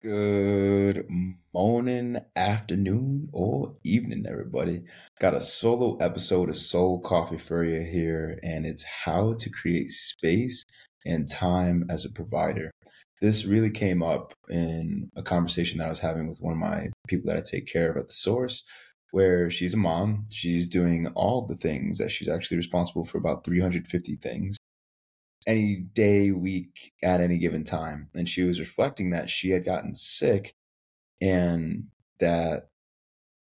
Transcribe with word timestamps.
Good 0.00 1.08
morning, 1.52 2.18
afternoon, 2.36 3.30
or 3.32 3.74
evening, 3.82 4.26
everybody. 4.28 4.84
Got 5.18 5.34
a 5.34 5.40
solo 5.40 5.96
episode 5.96 6.48
of 6.48 6.54
Soul 6.54 7.00
Coffee 7.00 7.36
you 7.64 7.80
here, 7.80 8.38
and 8.44 8.64
it's 8.64 8.84
how 8.84 9.34
to 9.40 9.50
create 9.50 9.90
space 9.90 10.64
and 11.04 11.28
time 11.28 11.84
as 11.90 12.04
a 12.04 12.12
provider. 12.12 12.70
This 13.20 13.44
really 13.44 13.72
came 13.72 14.00
up 14.00 14.34
in 14.48 15.10
a 15.16 15.22
conversation 15.24 15.78
that 15.78 15.86
I 15.86 15.88
was 15.88 15.98
having 15.98 16.28
with 16.28 16.40
one 16.40 16.52
of 16.52 16.60
my 16.60 16.90
people 17.08 17.26
that 17.26 17.36
I 17.36 17.42
take 17.42 17.66
care 17.66 17.90
of 17.90 17.96
at 17.96 18.06
the 18.06 18.14
source, 18.14 18.62
where 19.10 19.50
she's 19.50 19.74
a 19.74 19.78
mom. 19.78 20.26
She's 20.30 20.68
doing 20.68 21.08
all 21.16 21.44
the 21.44 21.56
things 21.56 21.98
that 21.98 22.12
she's 22.12 22.28
actually 22.28 22.58
responsible 22.58 23.04
for 23.04 23.18
about 23.18 23.44
350 23.44 24.14
things 24.22 24.57
any 25.48 25.76
day, 25.76 26.30
week, 26.30 26.92
at 27.02 27.22
any 27.22 27.38
given 27.38 27.64
time. 27.64 28.10
And 28.14 28.28
she 28.28 28.42
was 28.42 28.60
reflecting 28.60 29.10
that 29.10 29.30
she 29.30 29.50
had 29.50 29.64
gotten 29.64 29.94
sick 29.94 30.54
and 31.22 31.84
that 32.20 32.68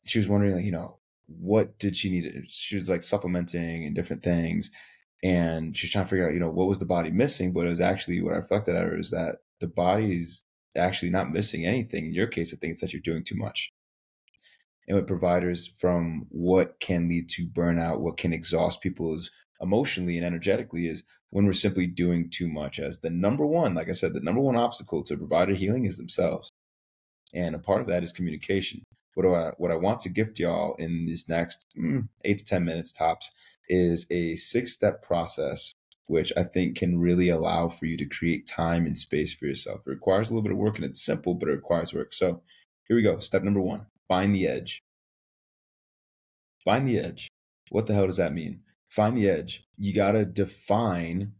she 0.04 0.18
was 0.18 0.28
wondering, 0.28 0.54
like, 0.54 0.66
you 0.66 0.70
know, 0.70 0.98
what 1.26 1.78
did 1.78 1.96
she 1.96 2.10
need? 2.10 2.30
She 2.48 2.76
was 2.76 2.90
like 2.90 3.02
supplementing 3.02 3.86
and 3.86 3.96
different 3.96 4.22
things. 4.22 4.70
And 5.24 5.74
she's 5.74 5.90
trying 5.90 6.04
to 6.04 6.10
figure 6.10 6.28
out, 6.28 6.34
you 6.34 6.40
know, 6.40 6.50
what 6.50 6.68
was 6.68 6.78
the 6.78 6.84
body 6.84 7.10
missing? 7.10 7.52
But 7.52 7.64
it 7.64 7.70
was 7.70 7.80
actually 7.80 8.20
what 8.20 8.34
I 8.34 8.36
reflected 8.36 8.76
at 8.76 8.84
her 8.84 8.98
is 8.98 9.10
that 9.10 9.36
the 9.60 9.66
body 9.66 10.14
is 10.14 10.44
actually 10.76 11.10
not 11.10 11.32
missing 11.32 11.64
anything. 11.64 12.04
In 12.06 12.14
your 12.14 12.26
case, 12.26 12.52
I 12.52 12.58
think 12.58 12.72
it's 12.72 12.82
that 12.82 12.92
you're 12.92 13.02
doing 13.02 13.24
too 13.24 13.34
much. 13.36 13.72
And 14.86 14.96
with 14.96 15.06
providers, 15.06 15.72
from 15.78 16.26
what 16.28 16.80
can 16.80 17.08
lead 17.08 17.30
to 17.30 17.46
burnout, 17.46 18.00
what 18.00 18.18
can 18.18 18.32
exhaust 18.32 18.82
people's 18.82 19.30
emotionally 19.60 20.18
and 20.18 20.26
energetically 20.26 20.86
is 20.86 21.02
when 21.30 21.44
we're 21.46 21.52
simply 21.52 21.86
doing 21.86 22.30
too 22.30 22.48
much 22.48 22.78
as 22.78 23.00
the 23.00 23.10
number 23.10 23.46
one 23.46 23.74
like 23.74 23.88
i 23.88 23.92
said 23.92 24.14
the 24.14 24.20
number 24.20 24.40
one 24.40 24.56
obstacle 24.56 25.02
to 25.02 25.16
provider 25.16 25.54
healing 25.54 25.84
is 25.84 25.96
themselves. 25.96 26.50
And 27.34 27.54
a 27.54 27.58
part 27.58 27.82
of 27.82 27.86
that 27.88 28.02
is 28.02 28.12
communication. 28.12 28.82
What 29.14 29.24
do 29.24 29.34
i 29.34 29.50
what 29.58 29.70
i 29.70 29.76
want 29.76 30.00
to 30.00 30.08
gift 30.08 30.38
y'all 30.38 30.74
in 30.76 31.06
these 31.06 31.28
next 31.28 31.66
mm, 31.76 32.08
eight 32.24 32.38
to 32.38 32.44
ten 32.44 32.64
minutes 32.64 32.92
tops 32.92 33.32
is 33.68 34.06
a 34.10 34.36
six 34.36 34.72
step 34.72 35.02
process 35.02 35.72
which 36.06 36.32
i 36.38 36.42
think 36.42 36.76
can 36.76 36.98
really 36.98 37.28
allow 37.28 37.68
for 37.68 37.84
you 37.84 37.96
to 37.98 38.06
create 38.06 38.46
time 38.46 38.86
and 38.86 38.96
space 38.96 39.34
for 39.34 39.46
yourself. 39.46 39.80
It 39.86 39.90
requires 39.90 40.30
a 40.30 40.32
little 40.32 40.42
bit 40.42 40.52
of 40.52 40.58
work 40.58 40.76
and 40.76 40.84
it's 40.84 41.04
simple 41.04 41.34
but 41.34 41.48
it 41.48 41.52
requires 41.52 41.92
work. 41.92 42.12
So 42.12 42.42
here 42.86 42.96
we 42.96 43.02
go. 43.02 43.18
Step 43.18 43.42
number 43.42 43.60
one 43.60 43.86
find 44.06 44.34
the 44.34 44.46
edge. 44.46 44.82
Find 46.64 46.86
the 46.86 46.98
edge. 46.98 47.28
What 47.70 47.86
the 47.86 47.94
hell 47.94 48.06
does 48.06 48.16
that 48.16 48.32
mean 48.32 48.60
find 48.88 49.16
the 49.16 49.28
edge. 49.28 49.64
You 49.76 49.94
got 49.94 50.12
to 50.12 50.24
define 50.24 51.32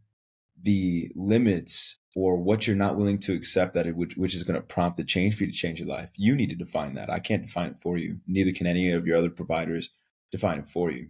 the 0.61 1.11
limits 1.15 1.97
or 2.15 2.37
what 2.37 2.67
you're 2.67 2.75
not 2.75 2.97
willing 2.97 3.19
to 3.19 3.33
accept 3.33 3.73
that 3.73 3.87
it 3.87 3.95
which, 3.95 4.17
which 4.17 4.35
is 4.35 4.43
going 4.43 4.59
to 4.59 4.65
prompt 4.65 4.97
the 4.97 5.03
change 5.03 5.35
for 5.35 5.43
you 5.43 5.51
to 5.51 5.57
change 5.57 5.79
your 5.79 5.87
life. 5.87 6.09
You 6.15 6.35
need 6.35 6.49
to 6.49 6.55
define 6.55 6.95
that. 6.95 7.09
I 7.09 7.19
can't 7.19 7.45
define 7.45 7.67
it 7.67 7.79
for 7.79 7.97
you. 7.97 8.19
Neither 8.27 8.51
can 8.51 8.67
any 8.67 8.91
of 8.91 9.05
your 9.05 9.17
other 9.17 9.29
providers 9.29 9.89
define 10.31 10.59
it 10.59 10.67
for 10.67 10.91
you. 10.91 11.09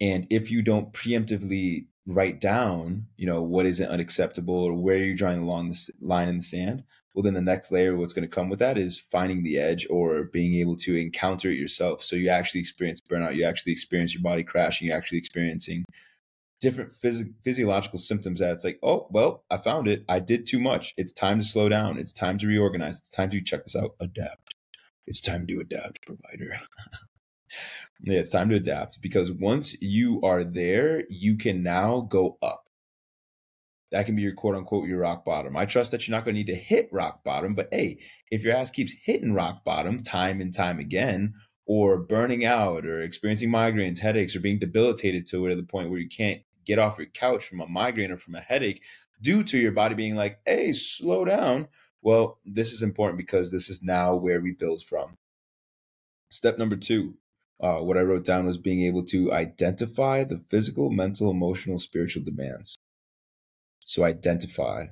And 0.00 0.26
if 0.30 0.50
you 0.50 0.62
don't 0.62 0.92
preemptively 0.92 1.86
write 2.06 2.40
down, 2.40 3.06
you 3.16 3.26
know, 3.26 3.42
what 3.42 3.66
isn't 3.66 3.88
unacceptable 3.88 4.54
or 4.54 4.74
where 4.74 4.98
you're 4.98 5.16
drawing 5.16 5.40
the 5.40 5.46
long 5.46 5.74
line 6.00 6.28
in 6.28 6.36
the 6.36 6.42
sand, 6.42 6.84
well, 7.16 7.22
then 7.22 7.32
the 7.32 7.40
next 7.40 7.72
layer, 7.72 7.96
what's 7.96 8.12
going 8.12 8.28
to 8.28 8.34
come 8.34 8.50
with 8.50 8.58
that 8.58 8.76
is 8.76 9.00
finding 9.00 9.42
the 9.42 9.56
edge 9.56 9.86
or 9.88 10.24
being 10.24 10.52
able 10.56 10.76
to 10.76 10.94
encounter 10.96 11.50
it 11.50 11.58
yourself. 11.58 12.02
So 12.02 12.14
you 12.14 12.28
actually 12.28 12.60
experience 12.60 13.00
burnout, 13.00 13.36
you 13.36 13.46
actually 13.46 13.72
experience 13.72 14.12
your 14.12 14.22
body 14.22 14.44
crashing, 14.44 14.88
you 14.88 14.94
actually 14.94 15.16
experiencing 15.16 15.86
different 16.60 16.92
phys- 16.92 17.32
physiological 17.42 17.98
symptoms 17.98 18.40
that 18.40 18.52
it's 18.52 18.64
like, 18.64 18.78
oh, 18.82 19.06
well, 19.08 19.44
I 19.50 19.56
found 19.56 19.88
it. 19.88 20.04
I 20.10 20.18
did 20.18 20.44
too 20.44 20.60
much. 20.60 20.92
It's 20.98 21.10
time 21.10 21.38
to 21.38 21.44
slow 21.46 21.70
down. 21.70 21.96
It's 21.96 22.12
time 22.12 22.36
to 22.36 22.46
reorganize. 22.46 22.98
It's 22.98 23.08
time 23.08 23.30
to 23.30 23.40
check 23.40 23.64
this 23.64 23.74
out, 23.76 23.92
adapt. 23.98 24.54
It's 25.06 25.22
time 25.22 25.46
to 25.46 25.60
adapt, 25.60 26.04
provider. 26.04 26.60
yeah, 28.02 28.18
it's 28.18 28.30
time 28.30 28.50
to 28.50 28.56
adapt 28.56 29.00
because 29.00 29.32
once 29.32 29.74
you 29.80 30.20
are 30.22 30.44
there, 30.44 31.04
you 31.08 31.38
can 31.38 31.62
now 31.62 32.00
go 32.02 32.36
up 32.42 32.65
that 33.92 34.06
can 34.06 34.16
be 34.16 34.22
your 34.22 34.34
quote 34.34 34.56
unquote 34.56 34.88
your 34.88 35.00
rock 35.00 35.24
bottom. 35.24 35.56
I 35.56 35.64
trust 35.64 35.90
that 35.92 36.06
you're 36.06 36.16
not 36.16 36.24
going 36.24 36.34
to 36.34 36.38
need 36.38 36.46
to 36.48 36.54
hit 36.54 36.88
rock 36.92 37.22
bottom, 37.24 37.54
but 37.54 37.68
hey, 37.70 37.98
if 38.30 38.44
your 38.44 38.56
ass 38.56 38.70
keeps 38.70 38.92
hitting 38.92 39.32
rock 39.32 39.64
bottom 39.64 40.02
time 40.02 40.40
and 40.40 40.52
time 40.52 40.78
again, 40.78 41.34
or 41.66 41.98
burning 41.98 42.44
out, 42.44 42.86
or 42.86 43.02
experiencing 43.02 43.50
migraines, 43.50 43.98
headaches, 43.98 44.36
or 44.36 44.40
being 44.40 44.58
debilitated 44.58 45.26
to 45.26 45.46
it 45.46 45.50
to 45.50 45.56
the 45.56 45.62
point 45.64 45.90
where 45.90 45.98
you 45.98 46.08
can't 46.08 46.42
get 46.64 46.78
off 46.78 46.98
your 46.98 47.08
couch 47.08 47.46
from 47.46 47.60
a 47.60 47.66
migraine 47.66 48.12
or 48.12 48.16
from 48.16 48.34
a 48.34 48.40
headache 48.40 48.82
due 49.20 49.42
to 49.42 49.58
your 49.58 49.72
body 49.72 49.94
being 49.94 50.16
like, 50.16 50.38
hey, 50.46 50.72
slow 50.72 51.24
down. 51.24 51.68
Well, 52.02 52.38
this 52.44 52.72
is 52.72 52.82
important 52.82 53.18
because 53.18 53.50
this 53.50 53.68
is 53.68 53.82
now 53.82 54.14
where 54.14 54.40
we 54.40 54.52
build 54.52 54.82
from. 54.82 55.16
Step 56.30 56.58
number 56.58 56.76
two, 56.76 57.14
uh, 57.60 57.78
what 57.78 57.96
I 57.96 58.02
wrote 58.02 58.24
down 58.24 58.46
was 58.46 58.58
being 58.58 58.82
able 58.82 59.04
to 59.06 59.32
identify 59.32 60.22
the 60.22 60.38
physical, 60.38 60.90
mental, 60.90 61.30
emotional, 61.30 61.78
spiritual 61.78 62.22
demands. 62.22 62.75
So 63.86 64.02
identify. 64.02 64.86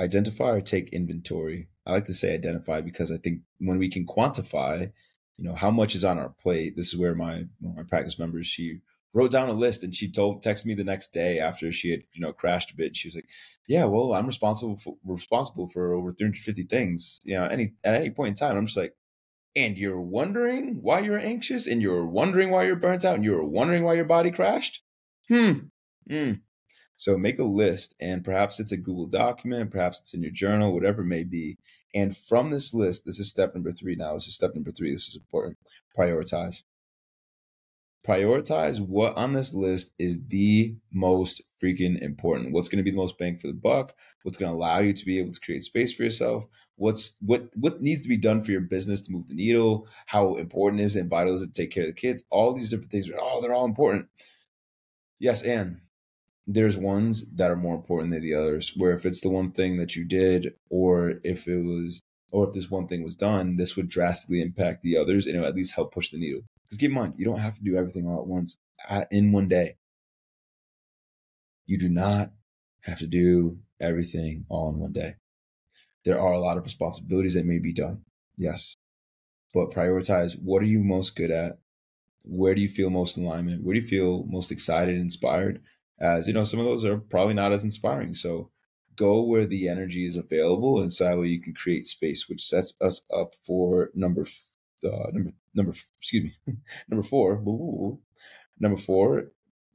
Identify 0.00 0.50
or 0.50 0.60
take 0.60 0.92
inventory. 0.92 1.68
I 1.86 1.92
like 1.92 2.06
to 2.06 2.14
say 2.14 2.34
identify 2.34 2.80
because 2.80 3.12
I 3.12 3.18
think 3.18 3.42
when 3.58 3.78
we 3.78 3.88
can 3.88 4.04
quantify, 4.04 4.90
you 5.36 5.44
know, 5.44 5.54
how 5.54 5.70
much 5.70 5.94
is 5.94 6.04
on 6.04 6.18
our 6.18 6.30
plate. 6.42 6.74
This 6.76 6.88
is 6.88 6.98
where 6.98 7.14
my 7.14 7.44
my 7.60 7.84
practice 7.84 8.18
members 8.18 8.48
she 8.48 8.80
wrote 9.14 9.30
down 9.30 9.48
a 9.48 9.52
list 9.52 9.84
and 9.84 9.94
she 9.94 10.10
told 10.10 10.42
texted 10.42 10.66
me 10.66 10.74
the 10.74 10.82
next 10.82 11.12
day 11.12 11.38
after 11.38 11.70
she 11.70 11.90
had 11.90 12.02
you 12.12 12.20
know 12.20 12.32
crashed 12.32 12.72
a 12.72 12.76
bit. 12.76 12.96
She 12.96 13.06
was 13.06 13.14
like, 13.14 13.28
"Yeah, 13.68 13.84
well, 13.84 14.12
I'm 14.12 14.26
responsible 14.26 14.76
for 14.76 14.96
responsible 15.04 15.68
for 15.68 15.94
over 15.94 16.10
350 16.10 16.64
things. 16.64 17.20
You 17.22 17.36
know, 17.36 17.44
any 17.44 17.74
at 17.84 17.94
any 17.94 18.10
point 18.10 18.30
in 18.30 18.34
time." 18.34 18.56
I'm 18.56 18.66
just 18.66 18.76
like, 18.76 18.96
and 19.54 19.78
you're 19.78 20.00
wondering 20.00 20.82
why 20.82 20.98
you're 20.98 21.18
anxious, 21.18 21.68
and 21.68 21.80
you're 21.80 22.06
wondering 22.06 22.50
why 22.50 22.64
you're 22.64 22.74
burnt 22.74 23.04
out, 23.04 23.14
and 23.14 23.24
you're 23.24 23.44
wondering 23.44 23.84
why 23.84 23.94
your 23.94 24.04
body 24.04 24.32
crashed. 24.32 24.82
Hmm. 25.28 25.52
Hmm. 26.10 26.32
So 26.98 27.16
make 27.16 27.38
a 27.38 27.44
list, 27.44 27.94
and 28.00 28.24
perhaps 28.24 28.58
it's 28.58 28.72
a 28.72 28.76
Google 28.76 29.06
document, 29.06 29.70
perhaps 29.70 30.00
it's 30.00 30.14
in 30.14 30.22
your 30.22 30.32
journal, 30.32 30.74
whatever 30.74 31.02
it 31.02 31.06
may 31.06 31.22
be. 31.22 31.56
And 31.94 32.16
from 32.16 32.50
this 32.50 32.74
list, 32.74 33.04
this 33.06 33.20
is 33.20 33.30
step 33.30 33.54
number 33.54 33.70
three 33.70 33.94
now. 33.94 34.14
This 34.14 34.26
is 34.26 34.34
step 34.34 34.52
number 34.52 34.72
three. 34.72 34.90
This 34.90 35.06
is 35.06 35.14
important. 35.14 35.58
Prioritize. 35.96 36.64
Prioritize 38.04 38.80
what 38.80 39.16
on 39.16 39.32
this 39.32 39.54
list 39.54 39.92
is 40.00 40.18
the 40.26 40.74
most 40.92 41.40
freaking 41.62 42.02
important. 42.02 42.52
What's 42.52 42.68
going 42.68 42.78
to 42.78 42.82
be 42.82 42.90
the 42.90 42.96
most 42.96 43.16
bang 43.16 43.38
for 43.38 43.46
the 43.46 43.52
buck? 43.52 43.94
What's 44.24 44.36
going 44.36 44.50
to 44.50 44.56
allow 44.56 44.80
you 44.80 44.92
to 44.92 45.06
be 45.06 45.20
able 45.20 45.30
to 45.30 45.40
create 45.40 45.62
space 45.62 45.94
for 45.94 46.02
yourself? 46.02 46.46
What's 46.74 47.16
what 47.20 47.48
what 47.54 47.80
needs 47.80 48.00
to 48.02 48.08
be 48.08 48.16
done 48.16 48.40
for 48.40 48.50
your 48.50 48.60
business 48.60 49.02
to 49.02 49.12
move 49.12 49.28
the 49.28 49.34
needle? 49.34 49.86
How 50.06 50.34
important 50.34 50.82
is 50.82 50.96
it 50.96 51.00
and 51.02 51.10
vital 51.10 51.34
is 51.34 51.42
it 51.42 51.54
to 51.54 51.62
take 51.62 51.70
care 51.70 51.84
of 51.84 51.90
the 51.90 52.00
kids? 52.00 52.24
All 52.30 52.52
these 52.54 52.70
different 52.70 52.90
things 52.90 53.08
are 53.08 53.14
oh, 53.20 53.40
they're 53.40 53.54
all 53.54 53.66
important. 53.66 54.06
Yes, 55.20 55.44
and 55.44 55.80
there's 56.50 56.78
ones 56.78 57.26
that 57.34 57.50
are 57.50 57.56
more 57.56 57.74
important 57.74 58.10
than 58.10 58.22
the 58.22 58.34
others 58.34 58.72
where 58.74 58.92
if 58.92 59.04
it's 59.04 59.20
the 59.20 59.28
one 59.28 59.52
thing 59.52 59.76
that 59.76 59.94
you 59.94 60.04
did 60.04 60.54
or 60.70 61.20
if 61.22 61.46
it 61.46 61.62
was 61.62 62.00
or 62.30 62.48
if 62.48 62.54
this 62.54 62.70
one 62.70 62.88
thing 62.88 63.04
was 63.04 63.14
done 63.14 63.56
this 63.56 63.76
would 63.76 63.88
drastically 63.88 64.40
impact 64.40 64.82
the 64.82 64.96
others 64.96 65.26
and 65.26 65.36
it 65.36 65.40
would 65.40 65.48
at 65.48 65.54
least 65.54 65.74
help 65.74 65.92
push 65.92 66.10
the 66.10 66.18
needle. 66.18 66.40
Because 66.64 66.78
keep 66.78 66.88
in 66.88 66.94
mind 66.94 67.14
you 67.18 67.26
don't 67.26 67.38
have 67.38 67.56
to 67.56 67.62
do 67.62 67.76
everything 67.76 68.06
all 68.06 68.22
at 68.22 68.26
once 68.26 68.56
in 69.10 69.30
one 69.30 69.46
day. 69.46 69.74
You 71.66 71.78
do 71.78 71.90
not 71.90 72.32
have 72.80 72.98
to 73.00 73.06
do 73.06 73.58
everything 73.78 74.46
all 74.48 74.70
in 74.70 74.78
one 74.78 74.92
day. 74.92 75.16
There 76.06 76.18
are 76.18 76.32
a 76.32 76.40
lot 76.40 76.56
of 76.56 76.64
responsibilities 76.64 77.34
that 77.34 77.44
may 77.44 77.58
be 77.58 77.74
done 77.74 78.04
yes. 78.38 78.74
But 79.52 79.70
prioritize 79.70 80.40
what 80.40 80.62
are 80.62 80.66
you 80.66 80.82
most 80.82 81.14
good 81.14 81.30
at? 81.30 81.58
Where 82.24 82.54
do 82.54 82.62
you 82.62 82.68
feel 82.68 82.88
most 82.88 83.18
alignment? 83.18 83.62
Where 83.62 83.74
do 83.74 83.80
you 83.80 83.86
feel 83.86 84.24
most 84.24 84.50
excited 84.50 84.96
inspired 84.96 85.60
as 86.00 86.26
you 86.26 86.34
know 86.34 86.44
some 86.44 86.60
of 86.60 86.66
those 86.66 86.84
are 86.84 86.98
probably 86.98 87.34
not 87.34 87.52
as 87.52 87.64
inspiring. 87.64 88.14
So 88.14 88.50
go 88.96 89.22
where 89.22 89.46
the 89.46 89.68
energy 89.68 90.06
is 90.06 90.16
available 90.16 90.80
and 90.80 90.92
so 90.92 91.22
you 91.22 91.40
can 91.40 91.54
create 91.54 91.86
space 91.86 92.28
which 92.28 92.44
sets 92.44 92.74
us 92.80 93.02
up 93.16 93.32
for 93.46 93.90
number 93.94 94.26
uh, 94.84 95.10
number 95.12 95.30
number 95.54 95.72
excuse 96.00 96.24
me 96.24 96.56
number 96.88 97.04
four 97.04 97.34
ooh, 97.34 98.00
number 98.58 98.76
four 98.76 99.26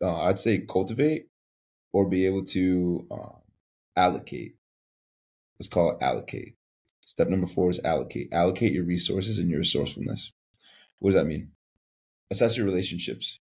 uh, 0.01 0.23
i'd 0.23 0.37
say 0.37 0.57
cultivate 0.57 1.29
or 1.93 2.05
be 2.05 2.25
able 2.25 2.43
to 2.43 3.07
uh, 3.11 3.39
allocate. 3.95 4.55
Let's 5.59 5.69
call 5.69 5.91
it 5.91 5.97
allocate. 6.01 6.55
Step 7.05 7.29
number 7.29 7.47
four 7.47 7.69
is 7.69 7.79
allocate. 7.83 8.33
Allocate 8.33 8.73
your 8.73 8.83
resources 8.83 9.37
and 9.39 9.49
your 9.49 9.59
resourcefulness. 9.59 10.31
What 10.99 11.11
does 11.11 11.21
that 11.21 11.27
mean? 11.27 11.51
Assess 12.29 12.57
your 12.57 12.65
relationships 12.65 13.39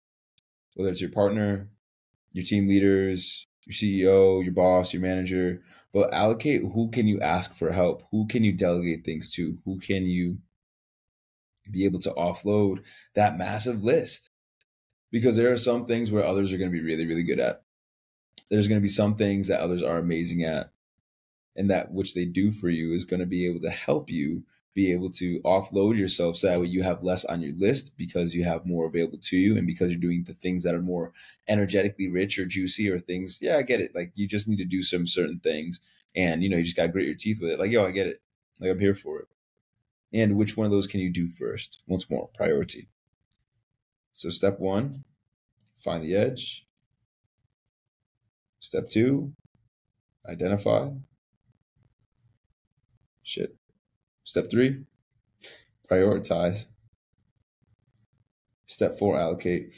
whether 0.75 0.89
it's 0.89 1.01
your 1.01 1.11
partner 1.11 1.69
your 2.33 2.45
team 2.45 2.67
leaders, 2.67 3.47
your 3.65 3.73
CEO, 3.73 4.43
your 4.43 4.53
boss, 4.53 4.93
your 4.93 5.01
manager, 5.01 5.61
but 5.93 6.13
allocate 6.13 6.61
who 6.61 6.91
can 6.91 7.07
you 7.07 7.19
ask 7.21 7.55
for 7.55 7.71
help? 7.71 8.03
Who 8.11 8.27
can 8.27 8.43
you 8.43 8.53
delegate 8.53 9.05
things 9.05 9.31
to? 9.35 9.59
Who 9.65 9.79
can 9.79 10.05
you 10.05 10.39
be 11.71 11.85
able 11.85 11.99
to 12.01 12.11
offload 12.11 12.79
that 13.15 13.37
massive 13.37 13.83
list? 13.83 14.31
Because 15.11 15.37
there 15.37 15.51
are 15.51 15.57
some 15.57 15.85
things 15.85 16.11
where 16.11 16.25
others 16.25 16.53
are 16.53 16.57
going 16.57 16.71
to 16.71 16.77
be 16.77 16.83
really, 16.83 17.05
really 17.05 17.23
good 17.23 17.39
at. 17.39 17.63
There's 18.49 18.67
going 18.67 18.79
to 18.79 18.83
be 18.83 18.89
some 18.89 19.15
things 19.15 19.47
that 19.47 19.61
others 19.61 19.83
are 19.83 19.97
amazing 19.97 20.43
at. 20.43 20.71
and 21.55 21.69
that 21.69 21.91
which 21.91 22.13
they 22.15 22.25
do 22.25 22.51
for 22.51 22.69
you 22.69 22.93
is 22.93 23.05
going 23.05 23.19
to 23.19 23.25
be 23.25 23.45
able 23.45 23.59
to 23.61 23.69
help 23.69 24.09
you 24.09 24.43
be 24.73 24.91
able 24.91 25.09
to 25.09 25.39
offload 25.41 25.97
yourself 25.97 26.35
so 26.35 26.47
that 26.47 26.59
way 26.59 26.67
you 26.67 26.81
have 26.81 27.03
less 27.03 27.23
on 27.25 27.41
your 27.41 27.53
list 27.55 27.95
because 27.97 28.33
you 28.33 28.43
have 28.43 28.65
more 28.65 28.87
available 28.87 29.19
to 29.19 29.37
you 29.37 29.55
and 29.57 29.67
because 29.67 29.91
you're 29.91 29.99
doing 29.99 30.23
the 30.23 30.33
things 30.33 30.63
that 30.63 30.73
are 30.73 30.81
more 30.81 31.13
energetically 31.47 32.09
rich 32.09 32.39
or 32.39 32.45
juicy 32.45 32.89
or 32.89 32.97
things. 32.97 33.39
Yeah 33.41 33.57
i 33.57 33.61
get 33.61 33.81
it. 33.81 33.93
Like 33.93 34.11
you 34.15 34.27
just 34.27 34.47
need 34.47 34.57
to 34.57 34.65
do 34.65 34.81
some 34.81 35.05
certain 35.05 35.39
things 35.39 35.79
and 36.15 36.43
you 36.43 36.49
know 36.49 36.57
you 36.57 36.63
just 36.63 36.75
gotta 36.75 36.89
grit 36.89 37.05
your 37.05 37.15
teeth 37.15 37.39
with 37.39 37.51
it. 37.51 37.59
Like 37.59 37.71
yo 37.71 37.85
i 37.85 37.91
get 37.91 38.07
it. 38.07 38.21
Like 38.59 38.71
i'm 38.71 38.79
here 38.79 38.95
for 38.95 39.19
it. 39.19 39.27
And 40.11 40.37
which 40.37 40.57
one 40.57 40.65
of 40.65 40.71
those 40.71 40.87
can 40.87 40.99
you 40.99 41.11
do 41.11 41.27
first? 41.27 41.81
Once 41.87 42.09
more 42.09 42.29
priority. 42.35 42.87
So 44.11 44.29
step 44.29 44.59
one 44.59 45.03
find 45.79 46.03
the 46.03 46.15
edge. 46.15 46.65
Step 48.59 48.89
two 48.89 49.33
identify. 50.27 50.89
Shit 53.21 53.55
Step 54.23 54.49
three, 54.49 54.83
prioritize. 55.89 56.65
Step 58.65 58.97
four, 58.97 59.19
allocate. 59.19 59.73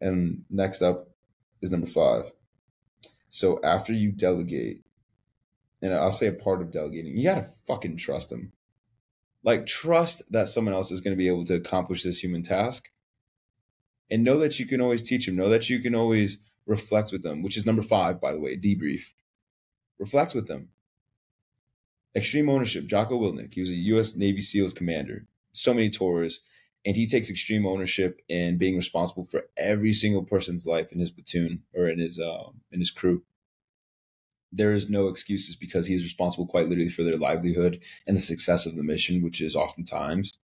And 0.00 0.44
next 0.50 0.82
up 0.82 1.08
is 1.62 1.70
number 1.70 1.86
five. 1.86 2.32
So 3.30 3.60
after 3.64 3.92
you 3.92 4.12
delegate, 4.12 4.84
and 5.80 5.94
I'll 5.94 6.12
say 6.12 6.26
a 6.26 6.32
part 6.32 6.60
of 6.60 6.70
delegating, 6.70 7.16
you 7.16 7.24
gotta 7.24 7.48
fucking 7.66 7.96
trust 7.96 8.28
them. 8.28 8.52
Like 9.42 9.66
trust 9.66 10.22
that 10.30 10.48
someone 10.48 10.74
else 10.74 10.90
is 10.90 11.00
gonna 11.00 11.16
be 11.16 11.28
able 11.28 11.44
to 11.46 11.54
accomplish 11.54 12.02
this 12.02 12.22
human 12.22 12.42
task. 12.42 12.88
And 14.10 14.22
know 14.22 14.38
that 14.40 14.58
you 14.58 14.66
can 14.66 14.80
always 14.80 15.02
teach 15.02 15.24
them. 15.24 15.36
Know 15.36 15.48
that 15.48 15.70
you 15.70 15.80
can 15.80 15.94
always 15.94 16.38
reflect 16.66 17.10
with 17.10 17.22
them, 17.22 17.42
which 17.42 17.56
is 17.56 17.64
number 17.64 17.82
five, 17.82 18.20
by 18.20 18.32
the 18.32 18.40
way, 18.40 18.56
debrief. 18.56 19.04
Reflect 19.98 20.34
with 20.34 20.46
them. 20.46 20.68
Extreme 22.14 22.50
ownership. 22.50 22.86
Jocko 22.86 23.18
Willink. 23.18 23.54
He 23.54 23.60
was 23.60 23.70
a 23.70 23.74
U.S. 23.74 24.16
Navy 24.16 24.40
SEALs 24.40 24.72
commander. 24.72 25.26
So 25.52 25.72
many 25.72 25.88
tours, 25.90 26.40
and 26.84 26.96
he 26.96 27.06
takes 27.06 27.30
extreme 27.30 27.66
ownership 27.66 28.20
in 28.28 28.58
being 28.58 28.76
responsible 28.76 29.24
for 29.24 29.44
every 29.56 29.92
single 29.92 30.22
person's 30.22 30.66
life 30.66 30.92
in 30.92 30.98
his 30.98 31.10
platoon 31.10 31.62
or 31.74 31.88
in 31.88 31.98
his 31.98 32.18
uh, 32.18 32.50
in 32.70 32.80
his 32.80 32.90
crew. 32.90 33.22
There 34.50 34.74
is 34.74 34.90
no 34.90 35.08
excuses 35.08 35.56
because 35.56 35.86
he 35.86 35.94
is 35.94 36.02
responsible 36.02 36.46
quite 36.46 36.68
literally 36.68 36.90
for 36.90 37.04
their 37.04 37.16
livelihood 37.16 37.80
and 38.06 38.16
the 38.16 38.20
success 38.20 38.66
of 38.66 38.76
the 38.76 38.82
mission, 38.82 39.22
which 39.22 39.40
is 39.40 39.56
oftentimes 39.56 40.38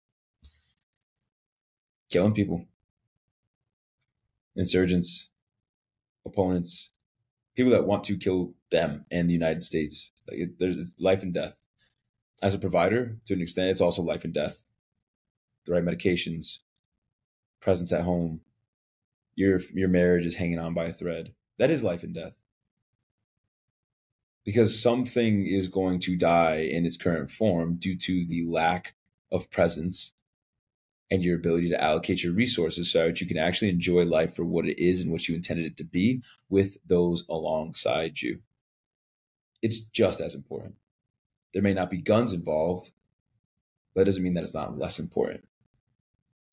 killing 2.10 2.32
people, 2.32 2.64
insurgents, 4.56 5.28
opponents, 6.26 6.90
people 7.58 7.72
that 7.72 7.86
want 7.88 8.04
to 8.04 8.16
kill 8.16 8.54
them 8.70 9.04
and 9.10 9.28
the 9.28 9.32
United 9.32 9.64
States. 9.64 10.12
Like 10.30 10.38
it, 10.38 10.58
there's 10.60 10.78
it's 10.78 10.94
life 11.00 11.24
and 11.24 11.34
death. 11.34 11.66
As 12.40 12.54
a 12.54 12.58
provider, 12.58 13.18
to 13.24 13.34
an 13.34 13.42
extent, 13.42 13.70
it's 13.70 13.80
also 13.80 14.00
life 14.00 14.22
and 14.24 14.32
death. 14.32 14.64
The 15.64 15.72
right 15.72 15.84
medications, 15.84 16.58
presence 17.60 17.92
at 17.92 18.04
home, 18.04 18.42
your 19.34 19.58
your 19.74 19.88
marriage 19.88 20.24
is 20.24 20.36
hanging 20.36 20.60
on 20.60 20.72
by 20.72 20.84
a 20.84 20.92
thread. 20.92 21.32
That 21.58 21.72
is 21.72 21.82
life 21.82 22.04
and 22.04 22.14
death. 22.14 22.38
Because 24.44 24.80
something 24.80 25.44
is 25.44 25.66
going 25.66 25.98
to 26.00 26.16
die 26.16 26.60
in 26.60 26.86
its 26.86 26.96
current 26.96 27.28
form 27.28 27.74
due 27.74 27.96
to 27.96 28.24
the 28.24 28.44
lack 28.44 28.94
of 29.32 29.50
presence 29.50 30.12
and 31.10 31.24
your 31.24 31.36
ability 31.36 31.70
to 31.70 31.82
allocate 31.82 32.22
your 32.22 32.34
resources 32.34 32.90
so 32.90 33.06
that 33.06 33.20
you 33.20 33.26
can 33.26 33.38
actually 33.38 33.70
enjoy 33.70 34.04
life 34.04 34.34
for 34.36 34.44
what 34.44 34.66
it 34.66 34.78
is 34.82 35.00
and 35.00 35.10
what 35.10 35.26
you 35.28 35.34
intended 35.34 35.64
it 35.64 35.76
to 35.76 35.84
be 35.84 36.22
with 36.50 36.76
those 36.86 37.24
alongside 37.28 38.20
you. 38.20 38.40
It's 39.62 39.80
just 39.80 40.20
as 40.20 40.34
important. 40.34 40.74
There 41.54 41.62
may 41.62 41.72
not 41.72 41.90
be 41.90 41.98
guns 41.98 42.32
involved, 42.32 42.90
but 43.94 44.02
that 44.02 44.04
doesn't 44.04 44.22
mean 44.22 44.34
that 44.34 44.44
it's 44.44 44.54
not 44.54 44.76
less 44.76 44.98
important. 44.98 45.46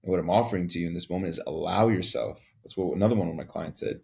And 0.04 0.12
what 0.12 0.20
I'm 0.20 0.30
offering 0.30 0.68
to 0.70 0.80
you 0.80 0.88
in 0.88 0.94
this 0.94 1.10
moment 1.10 1.30
is 1.30 1.42
allow 1.46 1.90
yourself. 1.90 2.42
That's 2.64 2.78
what 2.78 2.96
another 2.96 3.16
one 3.16 3.28
of 3.28 3.36
my 3.36 3.44
clients 3.44 3.82
said. 3.82 4.00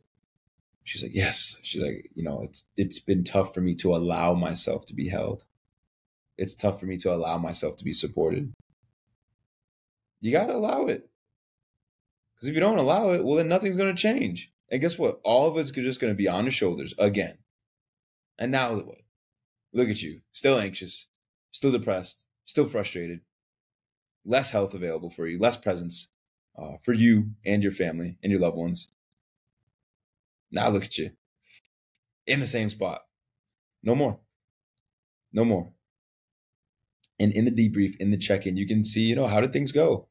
She's 0.83 1.03
like, 1.03 1.15
yes. 1.15 1.57
She's 1.62 1.81
like, 1.81 2.12
you 2.13 2.24
know, 2.24 2.42
it's 2.42 2.65
it's 2.75 3.00
been 3.00 3.24
tough 3.24 3.53
for 3.53 3.62
me 3.62 3.75
to 3.75 3.95
allow 3.95 4.33
myself 4.33 4.86
to 4.88 4.95
be 4.95 5.07
held. 5.07 5.45
It's 6.38 6.56
tough 6.56 6.80
for 6.80 6.88
me 6.88 6.98
to 6.98 7.13
allow 7.13 7.38
myself 7.38 7.77
to 7.77 7.83
be 7.83 7.94
supported 7.94 8.51
you 10.21 10.31
got 10.31 10.47
to 10.47 10.56
allow 10.56 10.85
it. 10.85 11.09
Because 12.35 12.50
if 12.50 12.56
you 12.56 12.62
don't 12.62 12.79
allow 12.79 13.12
it, 13.12 13.23
well, 13.23 13.35
then 13.35 13.50
nothing's 13.50 13.75
going 13.75 13.94
to 13.94 14.01
change. 14.01 14.51
And 14.71 14.79
guess 14.79 14.97
what? 14.97 15.19
All 15.23 15.47
of 15.47 15.57
it's 15.57 15.71
just 15.71 16.00
going 16.00 16.13
to 16.13 16.18
be 16.18 16.27
on 16.27 16.45
your 16.45 16.51
shoulders 16.51 16.94
again. 16.97 17.38
And 18.39 18.51
now 18.51 18.73
what? 18.75 19.00
Look 19.73 19.89
at 19.89 20.01
you, 20.01 20.21
still 20.31 20.59
anxious, 20.59 21.07
still 21.51 21.71
depressed, 21.71 22.23
still 22.45 22.65
frustrated, 22.65 23.21
less 24.25 24.50
health 24.50 24.73
available 24.73 25.09
for 25.09 25.27
you, 25.27 25.39
less 25.39 25.57
presence 25.57 26.09
uh, 26.57 26.77
for 26.81 26.94
you 26.94 27.31
and 27.45 27.63
your 27.63 27.71
family 27.71 28.17
and 28.24 28.31
your 28.31 28.41
loved 28.41 28.57
ones. 28.57 28.89
Now 30.51 30.69
look 30.69 30.83
at 30.83 30.97
you 30.97 31.12
in 32.27 32.39
the 32.39 32.47
same 32.47 32.69
spot. 32.69 33.01
No 33.83 33.95
more. 33.95 34.19
No 35.33 35.45
more. 35.45 35.71
And 37.19 37.31
in 37.33 37.45
the 37.45 37.51
debrief, 37.51 37.95
in 37.97 38.12
the 38.12 38.17
check 38.17 38.47
in, 38.47 38.57
you 38.57 38.67
can 38.67 38.83
see, 38.83 39.01
you 39.01 39.15
know, 39.15 39.27
how 39.27 39.41
did 39.41 39.53
things 39.53 39.71
go? 39.71 40.07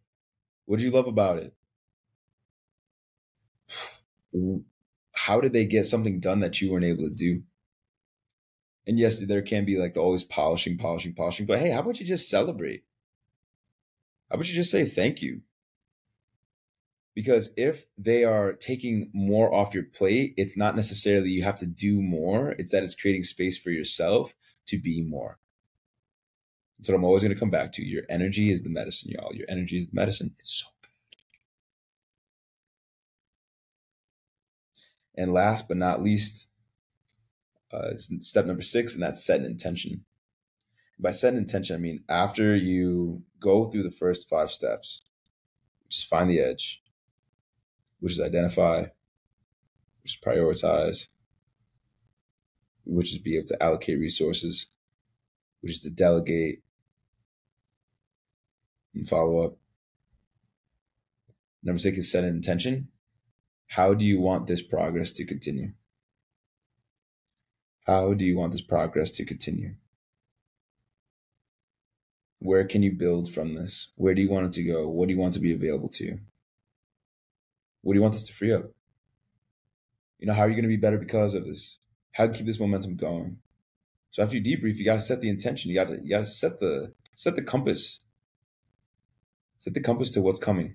What 0.70 0.78
did 0.78 0.84
you 0.84 0.92
love 0.92 1.08
about 1.08 1.38
it? 1.38 1.52
How 5.10 5.40
did 5.40 5.52
they 5.52 5.66
get 5.66 5.84
something 5.84 6.20
done 6.20 6.38
that 6.38 6.60
you 6.60 6.70
weren't 6.70 6.84
able 6.84 7.02
to 7.08 7.10
do? 7.10 7.42
And 8.86 8.96
yes, 8.96 9.18
there 9.18 9.42
can 9.42 9.64
be 9.64 9.78
like 9.78 9.94
the 9.94 10.00
always 10.00 10.22
polishing, 10.22 10.78
polishing, 10.78 11.12
polishing, 11.14 11.46
but 11.46 11.58
hey, 11.58 11.70
how 11.70 11.80
about 11.80 11.98
you 11.98 12.06
just 12.06 12.30
celebrate? 12.30 12.84
How 14.30 14.36
about 14.36 14.48
you 14.48 14.54
just 14.54 14.70
say 14.70 14.84
thank 14.84 15.22
you? 15.22 15.40
Because 17.16 17.50
if 17.56 17.86
they 17.98 18.22
are 18.22 18.52
taking 18.52 19.10
more 19.12 19.52
off 19.52 19.74
your 19.74 19.82
plate, 19.82 20.34
it's 20.36 20.56
not 20.56 20.76
necessarily 20.76 21.30
you 21.30 21.42
have 21.42 21.56
to 21.56 21.66
do 21.66 22.00
more, 22.00 22.50
it's 22.58 22.70
that 22.70 22.84
it's 22.84 22.94
creating 22.94 23.24
space 23.24 23.58
for 23.58 23.70
yourself 23.70 24.34
to 24.66 24.78
be 24.78 25.02
more. 25.02 25.40
That's 26.80 26.88
what 26.88 26.96
I'm 26.96 27.04
always 27.04 27.22
going 27.22 27.34
to 27.34 27.38
come 27.38 27.50
back 27.50 27.72
to. 27.72 27.84
Your 27.84 28.04
energy 28.08 28.50
is 28.50 28.62
the 28.62 28.70
medicine, 28.70 29.10
y'all. 29.10 29.34
Your 29.34 29.44
energy 29.50 29.76
is 29.76 29.90
the 29.90 29.94
medicine. 29.94 30.34
It's 30.38 30.62
so 30.62 30.68
good. 30.80 30.88
And 35.22 35.34
last 35.34 35.68
but 35.68 35.76
not 35.76 36.00
least, 36.00 36.46
uh, 37.70 37.90
step 37.96 38.46
number 38.46 38.62
six, 38.62 38.94
and 38.94 39.02
that's 39.02 39.22
set 39.22 39.40
an 39.40 39.44
intention. 39.44 40.06
By 40.98 41.10
set 41.10 41.34
an 41.34 41.38
intention, 41.38 41.76
I 41.76 41.78
mean 41.78 42.02
after 42.08 42.56
you 42.56 43.24
go 43.40 43.68
through 43.68 43.82
the 43.82 43.90
first 43.90 44.26
five 44.26 44.50
steps, 44.50 45.02
which 45.84 45.98
is 45.98 46.04
find 46.04 46.30
the 46.30 46.40
edge, 46.40 46.82
which 47.98 48.12
is 48.12 48.20
identify, 48.22 48.86
which 50.02 50.14
is 50.14 50.18
prioritize, 50.24 51.08
which 52.86 53.12
is 53.12 53.18
be 53.18 53.36
able 53.36 53.48
to 53.48 53.62
allocate 53.62 53.98
resources, 53.98 54.64
which 55.60 55.72
is 55.72 55.80
to 55.80 55.90
delegate, 55.90 56.62
and 58.94 59.08
follow 59.08 59.44
up. 59.44 59.56
Number 61.62 61.78
six 61.78 61.98
is 61.98 62.10
set 62.10 62.24
an 62.24 62.30
intention. 62.30 62.88
How 63.68 63.94
do 63.94 64.04
you 64.04 64.20
want 64.20 64.46
this 64.46 64.62
progress 64.62 65.12
to 65.12 65.24
continue? 65.24 65.72
How 67.86 68.14
do 68.14 68.24
you 68.24 68.36
want 68.36 68.52
this 68.52 68.60
progress 68.60 69.10
to 69.12 69.24
continue? 69.24 69.74
Where 72.38 72.64
can 72.64 72.82
you 72.82 72.92
build 72.92 73.32
from 73.32 73.54
this? 73.54 73.88
Where 73.96 74.14
do 74.14 74.22
you 74.22 74.30
want 74.30 74.46
it 74.46 74.52
to 74.52 74.62
go? 74.62 74.88
What 74.88 75.08
do 75.08 75.14
you 75.14 75.20
want 75.20 75.34
to 75.34 75.40
be 75.40 75.52
available 75.52 75.88
to 75.90 76.04
you? 76.04 76.18
What 77.82 77.92
do 77.92 77.98
you 77.98 78.02
want 78.02 78.14
this 78.14 78.24
to 78.24 78.32
free 78.32 78.52
up? 78.52 78.70
You 80.18 80.26
know, 80.26 80.34
how 80.34 80.42
are 80.42 80.48
you 80.48 80.54
going 80.54 80.62
to 80.62 80.68
be 80.68 80.76
better 80.76 80.98
because 80.98 81.34
of 81.34 81.44
this? 81.44 81.78
How 82.12 82.26
to 82.26 82.32
keep 82.32 82.46
this 82.46 82.60
momentum 82.60 82.96
going? 82.96 83.38
So 84.10 84.22
after 84.22 84.36
you 84.36 84.42
debrief, 84.42 84.76
you 84.76 84.84
got 84.84 84.96
to 84.96 85.00
set 85.00 85.20
the 85.20 85.28
intention. 85.28 85.70
You 85.70 85.76
got 85.76 85.88
to 85.88 86.00
you 86.02 86.10
got 86.10 86.20
to 86.20 86.26
set 86.26 86.60
the 86.60 86.92
set 87.14 87.36
the 87.36 87.42
compass 87.42 88.00
set 89.60 89.74
the 89.74 89.80
compass 89.80 90.10
to 90.10 90.22
what's 90.22 90.38
coming. 90.38 90.74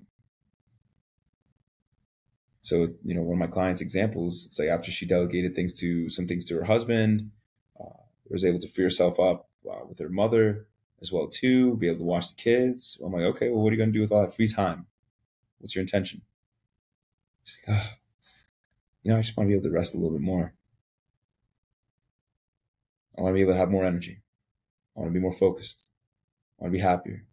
So, 2.62 2.88
you 3.04 3.16
know, 3.16 3.24
one 3.24 3.34
of 3.34 3.40
my 3.40 3.52
clients' 3.52 3.82
examples, 3.82 4.46
it's 4.46 4.60
like 4.60 4.70
after 4.70 4.92
she 4.92 5.08
delegated 5.08 5.56
things 5.56 5.74
to 5.80 6.08
some 6.08 6.28
things 6.28 6.46
to 6.46 6.56
her 6.56 6.66
husband, 6.66 7.32
uh, 7.80 8.04
was 8.30 8.46
able 8.46 8.60
to 8.60 8.70
free 8.70 8.84
herself 8.84 9.20
up 9.20 9.50
uh, 9.68 9.86
with 9.90 9.98
her 9.98 10.10
mother 10.10 10.68
as 11.02 11.12
well 11.12 11.28
too, 11.28 11.76
be 11.78 11.88
able 11.88 11.98
to 11.98 12.04
watch 12.04 12.30
the 12.30 12.36
kids. 12.36 13.00
I'm 13.04 13.12
like, 13.12 13.24
okay, 13.24 13.50
well, 13.50 13.64
what 13.64 13.70
are 13.70 13.72
you 13.72 13.80
going 13.80 13.92
to 13.92 13.98
do 13.98 14.02
with 14.02 14.12
all 14.12 14.22
that 14.22 14.36
free 14.36 14.48
time? 14.48 14.86
What's 15.58 15.74
your 15.74 15.82
intention? 15.82 16.22
She's 17.44 17.58
like, 17.68 17.78
oh, 17.80 17.90
you 19.02 19.12
know, 19.12 19.18
I 19.18 19.22
just 19.22 19.36
want 19.36 19.48
to 19.48 19.52
be 19.52 19.58
able 19.58 19.68
to 19.68 19.76
rest 19.76 19.96
a 19.96 19.98
little 19.98 20.16
bit 20.16 20.22
more. 20.22 20.54
I 23.18 23.22
want 23.22 23.34
to 23.34 23.36
be 23.36 23.42
able 23.42 23.54
to 23.54 23.60
have 23.60 23.72
more 23.72 23.86
energy. 23.86 24.22
I 24.96 25.00
want 25.00 25.12
to 25.12 25.20
be 25.20 25.24
more 25.24 25.34
focused. 25.34 25.90
I 26.60 26.64
want 26.64 26.74
to 26.74 26.78
be 26.78 26.84
happier 26.84 27.26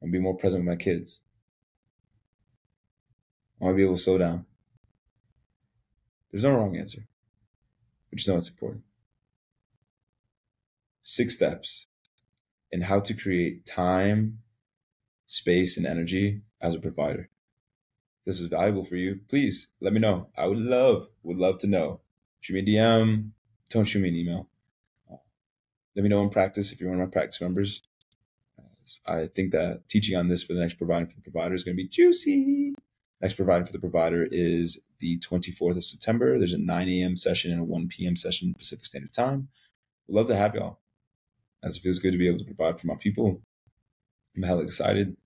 and 0.00 0.12
be 0.12 0.18
more 0.18 0.36
present 0.36 0.64
with 0.64 0.70
my 0.78 0.82
kids. 0.82 1.20
I 3.60 3.64
want 3.64 3.74
to 3.74 3.76
be 3.76 3.84
able 3.84 3.96
to 3.96 4.02
slow 4.02 4.18
down. 4.18 4.46
There's 6.30 6.44
no 6.44 6.52
wrong 6.52 6.76
answer. 6.76 7.06
We 8.10 8.16
just 8.16 8.28
know 8.28 8.36
it's 8.36 8.48
important. 8.48 8.84
six 11.02 11.34
steps 11.34 11.86
in 12.70 12.82
how 12.82 13.00
to 13.00 13.14
create 13.14 13.66
time, 13.66 14.38
space, 15.26 15.76
and 15.76 15.86
energy 15.86 16.42
as 16.60 16.74
a 16.74 16.80
provider. 16.80 17.28
If 18.20 18.24
this 18.26 18.40
is 18.40 18.48
valuable 18.48 18.84
for 18.84 18.96
you, 18.96 19.20
please 19.28 19.68
let 19.80 19.92
me 19.92 20.00
know. 20.00 20.28
I 20.36 20.46
would 20.46 20.58
love, 20.58 21.08
would 21.22 21.38
love 21.38 21.58
to 21.58 21.66
know. 21.66 22.00
Shoot 22.40 22.54
me 22.54 22.60
a 22.60 22.78
DM, 22.78 23.30
don't 23.70 23.84
shoot 23.84 24.00
me 24.00 24.08
an 24.10 24.16
email. 24.16 24.48
Let 25.96 26.02
me 26.02 26.08
know 26.08 26.22
in 26.22 26.30
practice 26.30 26.72
if 26.72 26.80
you're 26.80 26.90
one 26.90 27.00
of 27.00 27.08
my 27.08 27.12
practice 27.12 27.40
members. 27.40 27.82
I 29.06 29.26
think 29.34 29.52
that 29.52 29.82
teaching 29.88 30.16
on 30.16 30.28
this 30.28 30.42
for 30.42 30.54
the 30.54 30.60
next 30.60 30.74
provider 30.74 31.06
for 31.06 31.14
the 31.14 31.22
provider 31.22 31.54
is 31.54 31.64
going 31.64 31.76
to 31.76 31.82
be 31.82 31.88
juicy. 31.88 32.74
Next 33.20 33.34
provider 33.34 33.66
for 33.66 33.72
the 33.72 33.78
provider 33.78 34.26
is 34.30 34.80
the 34.98 35.18
24th 35.18 35.76
of 35.76 35.84
September. 35.84 36.38
There's 36.38 36.54
a 36.54 36.58
9 36.58 36.88
a.m. 36.88 37.16
session 37.16 37.52
and 37.52 37.60
a 37.60 37.64
1 37.64 37.88
p.m. 37.88 38.16
session 38.16 38.54
Pacific 38.54 38.86
Standard 38.86 39.12
Time. 39.12 39.48
We'd 40.08 40.16
love 40.16 40.26
to 40.28 40.36
have 40.36 40.54
y'all. 40.54 40.78
As 41.62 41.76
it 41.76 41.80
feels 41.80 41.98
good 41.98 42.12
to 42.12 42.18
be 42.18 42.26
able 42.26 42.38
to 42.38 42.44
provide 42.44 42.80
for 42.80 42.86
my 42.86 42.94
people. 42.94 43.42
I'm 44.34 44.42
hella 44.42 44.62
excited. 44.62 45.16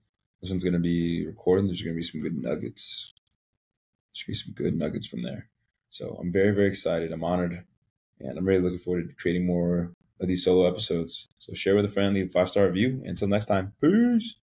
This 0.41 0.51
one's 0.51 0.65
going 0.65 0.75
to 0.75 0.81
be 0.81 1.25
recorded. 1.25 1.69
There's 1.69 1.83
going 1.83 1.95
to 1.95 2.01
be 2.01 2.03
some 2.03 2.21
good 2.21 2.37
nuggets. 2.37 3.13
There 3.17 4.15
should 4.15 4.27
be 4.27 4.35
some 4.35 4.53
good 4.53 4.77
nuggets 4.77 5.07
from 5.07 5.23
there. 5.23 5.49
So 5.91 6.19
I'm 6.21 6.33
very, 6.33 6.51
very 6.51 6.67
excited. 6.67 7.13
I'm 7.13 7.23
honored. 7.23 7.65
And 8.19 8.37
I'm 8.37 8.45
really 8.45 8.63
looking 8.63 8.79
forward 8.79 9.09
to 9.09 9.15
creating 9.15 9.47
more 9.47 9.93
of 10.25 10.29
these 10.29 10.45
solo 10.45 10.67
episodes. 10.67 11.29
So 11.39 11.55
share 11.55 11.77
with 11.77 11.85
a 11.85 11.89
friend, 11.89 12.15
leave 12.15 12.29
a 12.29 12.33
five 12.33 12.51
star 12.51 12.67
review. 12.67 13.03
Until 13.05 13.29
next 13.29 13.47
time, 13.47 13.75
peace. 13.81 14.37